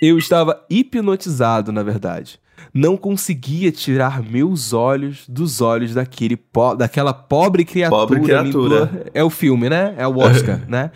[0.00, 2.38] Eu estava hipnotizado, na verdade.
[2.72, 8.00] Não conseguia tirar meus olhos dos olhos daquele po daquela pobre criatura.
[8.00, 9.10] Pobre criatura.
[9.12, 9.92] É o filme, né?
[9.98, 10.92] É o Oscar, né?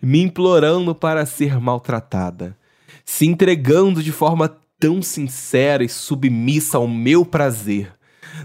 [0.00, 2.56] Me implorando para ser maltratada.
[3.04, 7.92] Se entregando de forma tão sincera e submissa ao meu prazer.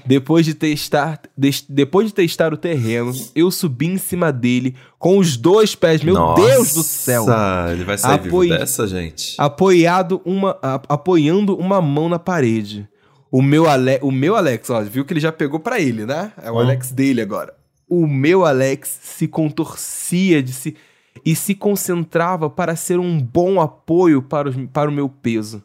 [0.05, 5.17] Depois de testar, de, depois de testar o terreno, eu subi em cima dele com
[5.17, 6.03] os dois pés.
[6.03, 7.25] Meu Nossa, Deus do céu!
[7.71, 9.35] Ele vai sair Apoi, dessa, gente.
[9.37, 12.87] Apoiado uma, a, apoiando uma mão na parede.
[13.31, 16.31] O meu, Ale, o meu Alex, ó, viu que ele já pegou para ele, né?
[16.41, 16.59] É o hum.
[16.59, 17.53] Alex dele agora.
[17.87, 20.75] O meu Alex se contorcia de se,
[21.23, 25.63] e se concentrava para ser um bom apoio para, os, para o meu peso.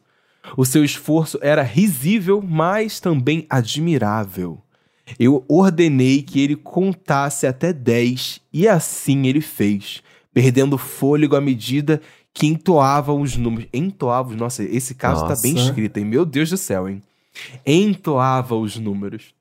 [0.57, 4.61] O seu esforço era risível, mas também admirável.
[5.19, 10.03] Eu ordenei que ele contasse até 10 e assim ele fez,
[10.33, 12.01] perdendo fôlego à medida
[12.33, 13.69] que entoava os números.
[13.73, 15.37] Entoava, nossa, esse caso nossa.
[15.37, 16.05] tá bem escrito, hein?
[16.05, 17.03] Meu Deus do céu, hein?
[17.65, 19.35] Entoava os números.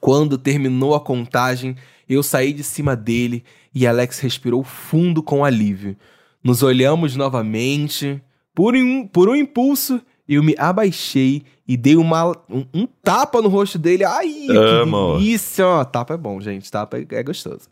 [0.00, 1.74] Quando terminou a contagem,
[2.08, 3.42] eu saí de cima dele
[3.74, 5.96] e Alex respirou fundo com alívio.
[6.42, 8.20] Nos olhamos novamente.
[8.54, 13.48] Por um, por um impulso, eu me abaixei e dei uma, um, um tapa no
[13.48, 14.04] rosto dele.
[14.04, 14.52] Ai, que
[15.16, 15.84] delícia!
[15.86, 16.70] Tapa é bom, gente.
[16.70, 17.68] Tapa é, é gostoso.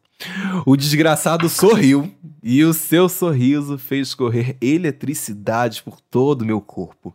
[0.64, 2.10] O desgraçado sorriu
[2.42, 7.14] e o seu sorriso fez correr eletricidade por todo o meu corpo.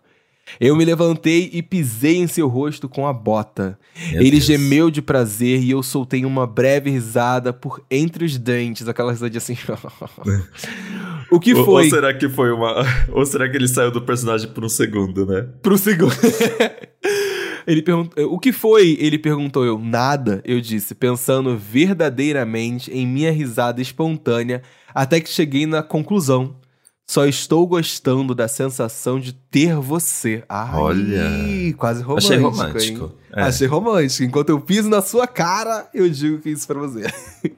[0.59, 3.79] Eu me levantei e pisei em seu rosto com a bota.
[4.11, 4.43] Meu Ele Deus.
[4.43, 9.37] gemeu de prazer e eu soltei uma breve risada por entre os dentes, aquela risadinha
[9.37, 9.57] assim.
[11.31, 11.63] o que foi?
[11.63, 12.85] Ou, ou, será que foi uma.
[13.11, 15.47] Ou será que ele saiu do personagem por um segundo, né?
[15.61, 16.13] Por um segundo.
[17.67, 18.97] Ele perguntou: O que foi?
[18.99, 19.77] Ele perguntou eu.
[19.77, 24.63] Nada, eu disse, pensando verdadeiramente em minha risada espontânea,
[24.93, 26.55] até que cheguei na conclusão.
[27.07, 30.43] Só estou gostando da sensação de ter você.
[30.47, 31.73] Ai, Olha.
[31.75, 32.33] Quase romântico.
[32.33, 33.15] Achei romântico.
[33.33, 33.41] É.
[33.43, 34.23] Achei romântico.
[34.23, 37.03] Enquanto eu piso na sua cara, eu digo que isso pra você.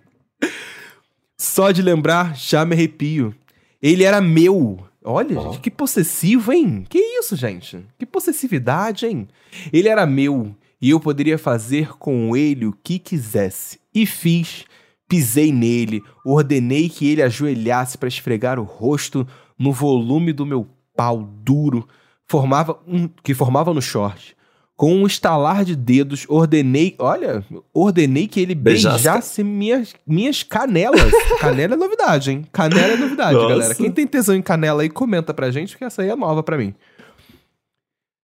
[1.38, 3.36] Só de lembrar, já me arrepio.
[3.84, 4.80] Ele era meu.
[5.04, 5.44] Olha, oh.
[5.44, 6.86] gente, que possessivo, hein?
[6.90, 7.86] Que isso, gente?
[8.00, 9.28] Que possessividade, hein?
[9.74, 13.82] Ele era meu e eu poderia fazer com ele o que quisesse.
[13.94, 14.64] E fiz.
[15.10, 19.28] Pisei nele, ordenei que ele ajoelhasse para esfregar o rosto
[19.60, 21.88] no volume do meu pau duro
[22.26, 24.36] formava um, que formava no short.
[24.76, 31.12] Com um estalar de dedos, ordenei, olha, ordenei que ele beijasse, beijasse minhas, minhas canelas.
[31.40, 32.46] canela é novidade, hein?
[32.52, 33.50] Canela é novidade, Nossa.
[33.50, 33.76] galera.
[33.76, 36.58] Quem tem tesão em canela aí, comenta pra gente, porque essa aí é nova pra
[36.58, 36.74] mim.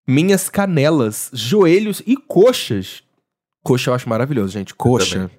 [0.08, 3.04] Minhas canelas, joelhos e coxas.
[3.64, 4.74] Coxa eu acho maravilhoso, gente.
[4.74, 5.30] Coxa.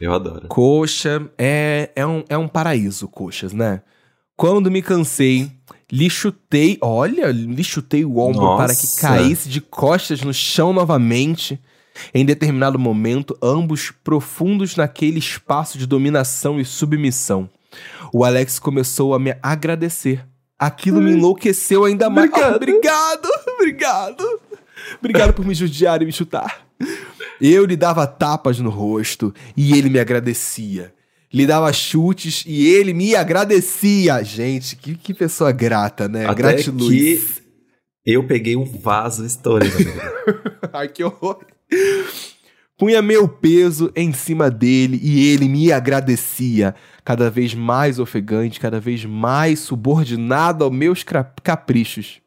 [0.00, 0.48] Eu, eu adoro.
[0.48, 3.82] Coxa é, é, um, é um paraíso, coxas, né?
[4.36, 5.52] Quando me cansei,
[5.90, 8.64] lhe chutei, olha, lhe chutei o ombro Nossa.
[8.64, 11.60] para que caísse de costas no chão novamente.
[12.14, 17.50] Em determinado momento, ambos profundos naquele espaço de dominação e submissão.
[18.12, 20.24] O Alex começou a me agradecer.
[20.58, 22.30] Aquilo me enlouqueceu ainda mais.
[22.30, 22.52] Obrigado.
[22.52, 24.40] Ah, obrigado, obrigado.
[24.98, 26.66] Obrigado por me judiar e me chutar.
[27.40, 30.92] Eu lhe dava tapas no rosto e ele me agradecia
[31.32, 34.22] lhe dava chutes e ele me agradecia.
[34.22, 36.26] Gente, que, que pessoa grata, né?
[36.26, 36.88] Até Gratiluz.
[36.88, 37.40] que
[38.04, 39.72] eu peguei um vaso estourando.
[40.72, 41.44] Ai, que horror.
[42.76, 48.80] Punha meu peso em cima dele e ele me agradecia, cada vez mais ofegante, cada
[48.80, 51.04] vez mais subordinado aos meus
[51.42, 52.22] caprichos.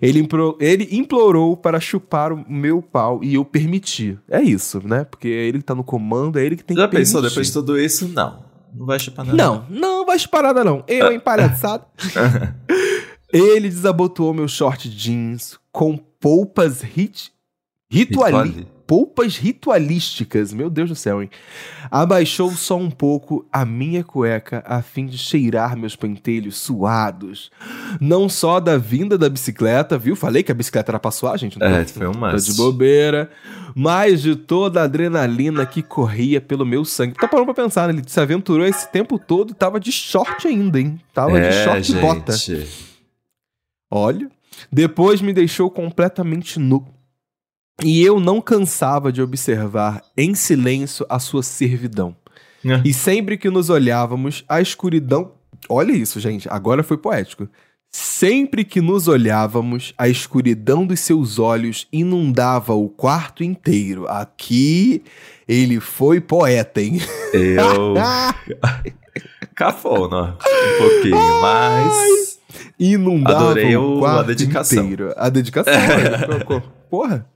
[0.00, 4.18] Ele, impro ele implorou para chupar o meu pau e eu permiti.
[4.28, 5.04] É isso, né?
[5.04, 6.94] Porque é ele que tá no comando, é ele que tem Já que.
[6.94, 8.44] Já pensou, depois de tudo isso, não.
[8.74, 9.36] Não vai chupar nada.
[9.36, 10.84] Não, não, não vai chupar nada, não.
[10.86, 11.86] Eu, hein, palhaçada.
[13.32, 17.32] ele desabotoou meu short jeans com polpas hit...
[17.90, 20.54] rituali polpas ritualísticas.
[20.54, 21.28] Meu Deus do céu, hein?
[21.90, 27.50] Abaixou só um pouco a minha cueca a fim de cheirar meus pentelhos suados.
[28.00, 30.16] Não só da vinda da bicicleta, viu?
[30.16, 31.58] Falei que a bicicleta era pra suar, gente.
[31.58, 33.30] Não é, tô, foi um Tô de bobeira.
[33.76, 37.12] Mas de toda a adrenalina que corria pelo meu sangue.
[37.12, 37.92] Tá parando pra pensar, né?
[37.92, 40.98] Ele se aventurou esse tempo todo e tava de short ainda, hein?
[41.12, 42.32] Tava é, de short e bota.
[43.90, 44.30] Olha.
[44.72, 46.84] Depois me deixou completamente nu
[47.82, 52.16] e eu não cansava de observar em silêncio a sua servidão.
[52.64, 52.80] É.
[52.84, 55.32] E sempre que nos olhávamos, a escuridão.
[55.68, 57.48] Olha isso, gente, agora foi poético.
[57.90, 64.06] Sempre que nos olhávamos, a escuridão dos seus olhos inundava o quarto inteiro.
[64.08, 65.02] Aqui
[65.46, 67.00] ele foi poeta, hein?
[67.32, 67.94] Eu.
[69.54, 72.38] Cafona, um pouquinho, mas.
[72.78, 74.84] Inundava Adorei o quarto a dedicação.
[74.84, 75.12] inteiro.
[75.16, 75.72] A dedicação.
[75.78, 76.62] É.
[76.90, 77.26] Porra.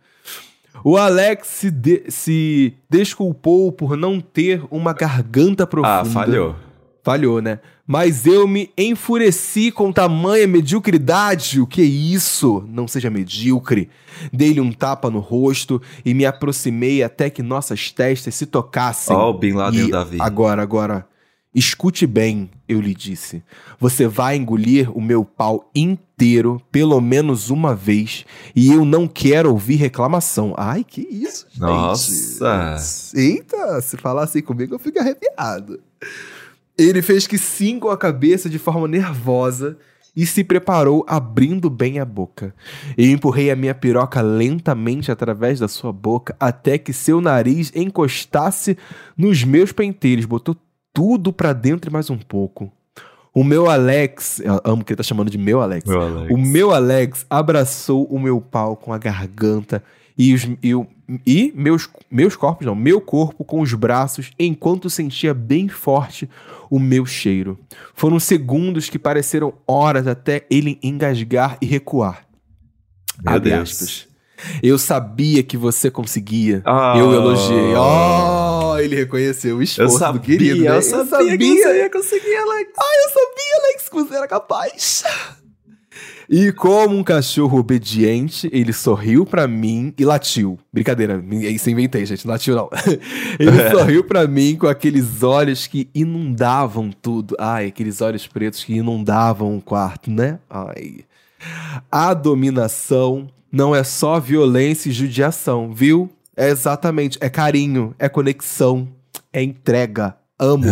[0.85, 6.01] O Alex se, de se desculpou por não ter uma garganta profunda.
[6.01, 6.57] Ah, falhou.
[7.05, 7.59] Falhou, né?
[7.87, 11.61] Mas eu me enfureci com tamanha mediocridade.
[11.61, 12.65] O que é isso?
[12.69, 13.91] Não seja medíocre.
[14.33, 19.15] Dei-lhe um tapa no rosto e me aproximei até que nossas testas se tocassem.
[19.15, 20.17] Ó, oh, o Bin Laden e Davi.
[20.21, 21.07] Agora, agora.
[21.55, 23.43] Escute bem, eu lhe disse.
[23.79, 29.51] Você vai engolir o meu pau inteiro, pelo menos uma vez, e eu não quero
[29.51, 30.55] ouvir reclamação.
[30.57, 31.61] Ai, que isso, gente.
[31.61, 32.77] Nossa!
[33.15, 35.81] Eita, se falar assim comigo, eu fico arrepiado.
[36.77, 39.77] Ele fez que sim com a cabeça de forma nervosa
[40.15, 42.55] e se preparou abrindo bem a boca.
[42.97, 48.77] Eu empurrei a minha piroca lentamente através da sua boca até que seu nariz encostasse
[49.17, 50.57] nos meus penteiros, botou
[50.93, 52.71] tudo pra dentro e mais um pouco.
[53.35, 55.89] O meu Alex, amo que ele tá chamando de meu Alex.
[55.89, 56.31] Meu Alex.
[56.31, 59.83] O meu Alex abraçou o meu pau com a garganta
[60.19, 60.73] e, os, e,
[61.27, 66.29] e meus, meus corpos, não, meu corpo com os braços, enquanto sentia bem forte
[66.71, 67.59] o meu cheiro.
[67.95, 72.27] Foram segundos que pareceram horas até ele engasgar e recuar.
[73.25, 73.71] Meu Abre Deus.
[73.71, 74.09] aspas.
[74.63, 76.63] Eu sabia que você conseguia.
[76.65, 76.95] Ah.
[76.97, 77.75] Eu elogiei.
[77.77, 80.65] Oh, ele reconheceu o Eu esforço sabia, do querido.
[80.65, 80.77] né?
[80.77, 82.71] eu sabia, que você ia conseguir, Alex.
[82.77, 85.05] Eu sabia, Alex, que você era capaz.
[86.29, 90.59] E como um cachorro obediente, ele sorriu pra mim e latiu.
[90.73, 92.71] Brincadeira, isso eu inventei, gente, não latiu não.
[93.39, 97.37] Ele sorriu pra mim com aqueles olhos que inundavam tudo.
[97.39, 100.39] Ai, aqueles olhos pretos que inundavam o quarto, né?
[100.49, 101.01] Ai.
[101.91, 106.09] A dominação não é só violência e judiação, viu?
[106.37, 108.89] É exatamente, é carinho, é conexão,
[109.33, 110.17] é entrega.
[110.39, 110.65] Amo.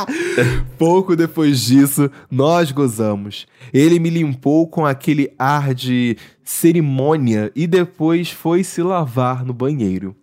[0.78, 3.46] Pouco depois disso, nós gozamos.
[3.72, 10.16] Ele me limpou com aquele ar de cerimônia e depois foi se lavar no banheiro.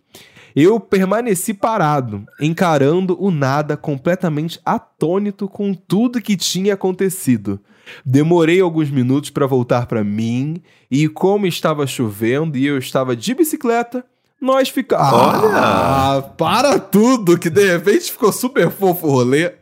[0.56, 7.60] Eu permaneci parado, encarando o nada completamente atônito com tudo que tinha acontecido.
[8.04, 13.34] Demorei alguns minutos para voltar para mim e como estava chovendo e eu estava de
[13.34, 14.04] bicicleta,
[14.40, 15.12] nós ficamos.
[15.12, 15.50] Olha!
[15.54, 19.52] Ah, para tudo que de repente ficou super fofo o rolê.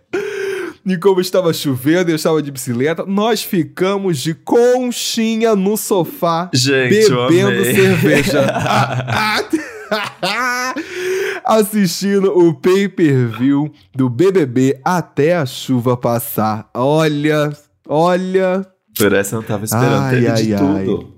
[0.84, 6.50] E como estava chovendo e eu estava de bicicleta, nós ficamos de conchinha no sofá
[6.52, 8.44] Gente, bebendo cerveja.
[8.52, 9.44] Ah,
[10.22, 10.74] ah.
[11.44, 16.68] Assistindo o pay-per-view do BBB até a chuva passar.
[16.74, 17.52] Olha,
[17.88, 20.02] olha, Por essa eu não tava esperando.
[20.02, 20.84] Ai, Teve ai, de ai.
[20.84, 21.11] tudo.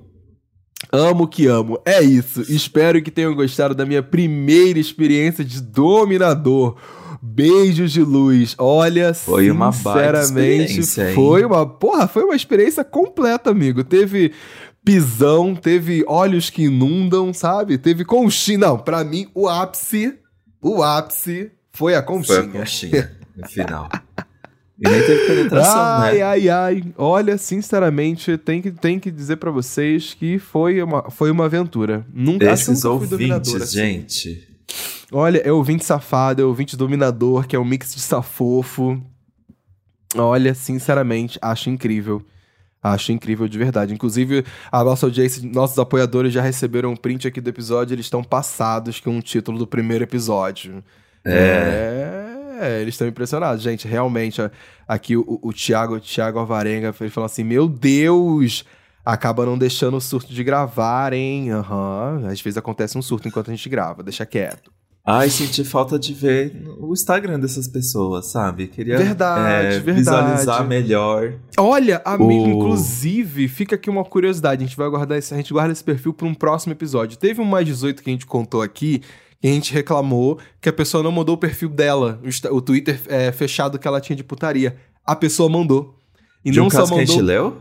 [0.95, 1.79] Amo que amo.
[1.85, 2.43] É isso.
[2.43, 6.77] Espero que tenham gostado da minha primeira experiência de dominador.
[7.21, 8.55] Beijos de luz.
[8.59, 10.83] Olha, Foi uma sinceramente,
[11.15, 13.83] foi uma, porra, foi uma experiência completa, amigo.
[13.83, 14.33] Teve
[14.85, 17.79] pisão, teve olhos que inundam, sabe?
[17.79, 18.59] Teve conchinha.
[18.59, 20.15] Não, pra mim o ápice,
[20.61, 22.43] o ápice foi a conchinha.
[22.43, 23.89] Foi a conchinha, no final.
[24.81, 26.23] E nem teve penetração, ai, né?
[26.23, 26.85] ai, ai.
[26.99, 32.05] Olha, sinceramente, tem que, tem que dizer pra vocês que foi uma, foi uma aventura.
[32.13, 33.79] Nunca, fui dominador, ouvintes, assim.
[33.79, 34.49] gente.
[35.13, 39.01] Olha, é ouvinte safado, é ouvinte dominador, que é um mix de safofo.
[40.17, 42.25] Olha, sinceramente, acho incrível.
[42.83, 43.95] Acho incrível de verdade.
[43.95, 48.23] Inclusive, a nossa audiência, nossos apoiadores já receberam um print aqui do episódio, eles estão
[48.23, 50.83] passados com o título do primeiro episódio.
[51.25, 52.24] É,
[52.81, 53.63] eles estão impressionados.
[53.63, 54.41] Gente, realmente,
[54.87, 58.65] aqui o, o Thiago, o Thiago Alvarenga, ele falou assim: Meu Deus,
[59.05, 61.51] acaba não deixando o surto de gravar, hein?
[61.53, 62.23] Aham.
[62.27, 64.73] Às vezes acontece um surto enquanto a gente grava, deixa quieto.
[65.07, 68.69] Ai, senti falta de ver o Instagram dessas pessoas, sabe?
[68.69, 69.99] Queria Verdade, é, verdade.
[69.99, 71.35] visualizar melhor.
[71.59, 74.65] Olha, amigo, O- inclusive, fica aqui uma curiosidade.
[74.65, 77.19] A gente vai guardar esse, a gente guarda esse perfil para um próximo episódio.
[77.19, 79.03] Teve um mais 18 que a gente contou aqui,
[79.45, 82.19] que a gente reclamou que a pessoa não mandou o perfil dela,
[82.51, 84.75] o, Twitter é, fechado que ela tinha de putaria.
[85.05, 85.99] A pessoa mandou.
[86.43, 87.15] E De não um só caso que a mandou.
[87.15, 87.59] gente leu?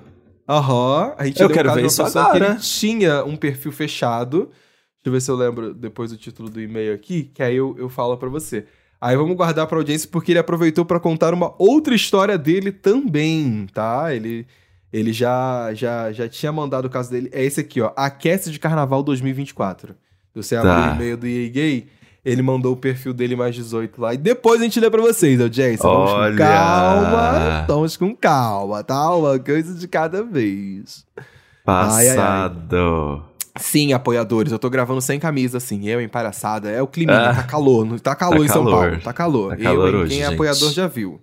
[0.47, 1.13] Aham.
[1.17, 2.51] A gente Eu leu quero caso ver isso que agora.
[2.51, 4.43] ele tinha um perfil fechado.
[4.45, 7.75] Deixa eu ver se eu lembro depois o título do e-mail aqui, que aí eu,
[7.77, 8.65] eu falo pra você.
[9.01, 13.67] Aí vamos guardar pra audiência porque ele aproveitou pra contar uma outra história dele também,
[13.73, 14.15] tá?
[14.15, 14.47] Ele,
[14.93, 17.29] ele já, já, já tinha mandado o caso dele.
[17.33, 17.91] É esse aqui, ó.
[17.97, 19.93] Aquece de Carnaval 2024.
[20.35, 20.91] Você abrir Tá.
[20.91, 21.87] o e-mail do EA Gay,
[22.25, 24.13] ele mandou o perfil dele mais 18 lá.
[24.13, 25.83] E depois a gente lê pra vocês, audiência.
[25.87, 26.31] Vamos Olha!
[26.31, 27.65] com calma.
[27.67, 29.13] Vamos com calma, tá?
[29.15, 31.05] Uma coisa de cada vez.
[31.17, 31.25] Ai,
[31.65, 32.15] ai, ai.
[32.15, 33.23] Passado.
[33.59, 36.71] Sim, apoiadores, eu tô gravando sem camisa, assim, eu em palhaçada.
[36.71, 37.35] É o clima, Ah.
[37.35, 38.79] tá calor, tá calor Tá em São calor.
[38.89, 39.55] Paulo, tá calor.
[39.57, 40.33] Tá calor eu, hoje, quem é gente.
[40.33, 41.21] apoiador já viu.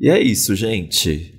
[0.00, 1.34] E é isso, gente.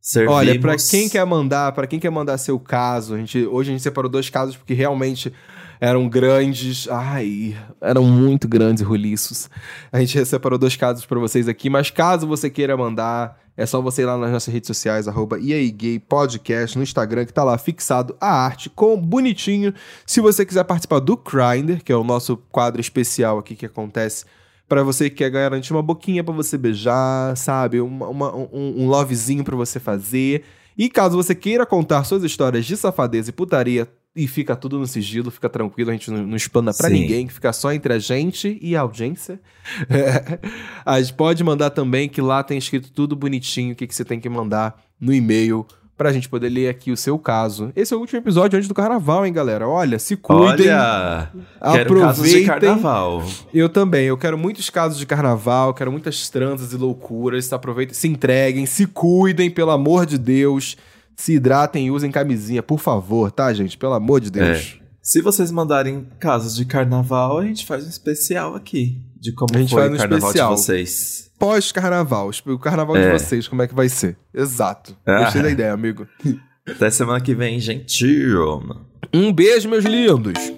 [0.00, 0.36] Servimos...
[0.36, 3.72] Olha, pra quem quer mandar, para quem quer mandar seu caso, a gente, hoje a
[3.72, 5.32] gente separou dois casos porque realmente
[5.80, 9.48] eram grandes, ai, eram muito grandes roliços.
[9.92, 13.80] A gente separou dois casos pra vocês aqui, mas caso você queira mandar, é só
[13.80, 15.38] você ir lá nas nossas redes sociais, arroba
[16.08, 19.72] Podcast, no Instagram, que tá lá fixado a arte com bonitinho.
[20.06, 24.24] Se você quiser participar do Grindr, que é o nosso quadro especial aqui que acontece
[24.68, 27.80] Pra você que quer garantir uma boquinha pra você beijar, sabe?
[27.80, 30.42] Uma, uma- um, um lovezinho pra você fazer.
[30.76, 33.86] E caso você queira contar suas histórias de safadeza e putaria
[34.16, 36.94] e fica tudo no sigilo, fica tranquilo, a gente não, não explana pra Sim.
[36.94, 39.38] ninguém, fica só entre a gente e a audiência.
[39.90, 40.38] É.
[40.84, 44.04] A gente pode mandar também que lá tem escrito tudo bonitinho, o que, que você
[44.04, 47.72] tem que mandar no e-mail pra gente poder ler aqui o seu caso.
[47.74, 49.66] Esse é o último episódio antes do carnaval, hein, galera?
[49.66, 50.68] Olha, se cuidem.
[50.70, 51.30] Olha,
[51.72, 53.24] quero casos de carnaval.
[53.52, 57.52] Eu também, eu quero muitos casos de carnaval, quero muitas transas e loucuras.
[57.52, 60.76] Aproveitem, se entreguem, se cuidem, pelo amor de Deus.
[61.16, 63.76] Se hidratem e usem camisinha, por favor, tá, gente?
[63.78, 64.78] Pelo amor de Deus.
[64.82, 64.86] É.
[65.00, 69.00] Se vocês mandarem casos de carnaval, a gente faz um especial aqui.
[69.18, 70.54] De como a gente foi o carnaval especial.
[70.54, 71.30] de vocês.
[71.38, 72.30] Pós-carnaval.
[72.46, 73.06] O carnaval é.
[73.06, 74.16] de vocês, como é que vai ser.
[74.34, 74.96] Exato.
[75.06, 75.24] Ah.
[75.24, 76.06] Gostei da ideia, amigo.
[76.68, 78.76] Até semana que vem, gentil.
[79.14, 80.52] Um beijo, meus lindos.